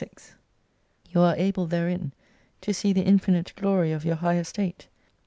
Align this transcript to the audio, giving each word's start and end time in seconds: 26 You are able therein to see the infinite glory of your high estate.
26 0.01 0.33
You 1.11 1.21
are 1.21 1.35
able 1.37 1.67
therein 1.67 2.11
to 2.61 2.73
see 2.73 2.91
the 2.91 3.03
infinite 3.03 3.53
glory 3.55 3.91
of 3.91 4.03
your 4.03 4.15
high 4.15 4.39
estate. 4.39 4.87